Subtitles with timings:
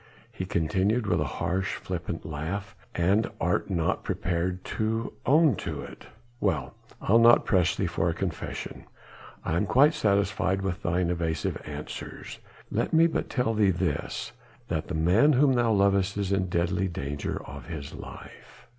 [0.31, 6.07] he continued with a harsh, flippant laugh, "and art not prepared to own to it.
[6.39, 6.73] Well!
[7.03, 8.85] I'll not press thee for a confession.
[9.45, 12.39] I am quite satisfied with thine evasive answers.
[12.71, 14.31] Let me but tell thee this;
[14.69, 18.65] that the man whom thou lovest is in deadly danger of his life."